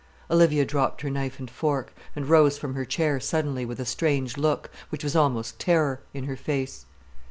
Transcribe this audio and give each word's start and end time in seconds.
Olivia 0.31 0.65
dropped 0.65 1.01
her 1.01 1.11
knife 1.11 1.37
and 1.37 1.47
fork, 1.47 1.93
and 2.15 2.27
rose 2.27 2.57
from 2.57 2.73
her 2.73 2.85
chair 2.85 3.19
suddenly, 3.19 3.65
with 3.65 3.79
a 3.79 3.85
strange 3.85 4.35
look, 4.35 4.71
which 4.89 5.03
was 5.03 5.15
almost 5.15 5.59
terror, 5.59 6.01
in 6.11 6.23
her 6.23 6.35
face. 6.35 6.87